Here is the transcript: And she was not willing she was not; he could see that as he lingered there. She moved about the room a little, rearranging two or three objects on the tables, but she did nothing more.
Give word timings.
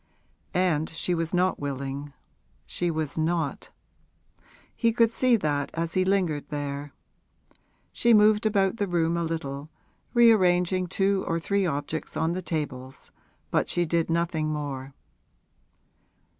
And 0.55 0.89
she 0.89 1.13
was 1.13 1.31
not 1.31 1.59
willing 1.59 2.11
she 2.65 2.89
was 2.89 3.19
not; 3.19 3.69
he 4.75 4.91
could 4.91 5.11
see 5.11 5.35
that 5.35 5.69
as 5.75 5.93
he 5.93 6.03
lingered 6.03 6.45
there. 6.49 6.91
She 7.91 8.11
moved 8.11 8.47
about 8.47 8.77
the 8.77 8.87
room 8.87 9.15
a 9.15 9.23
little, 9.23 9.69
rearranging 10.15 10.87
two 10.87 11.23
or 11.27 11.39
three 11.39 11.67
objects 11.67 12.17
on 12.17 12.33
the 12.33 12.41
tables, 12.41 13.11
but 13.51 13.69
she 13.69 13.85
did 13.85 14.09
nothing 14.09 14.49
more. 14.51 14.95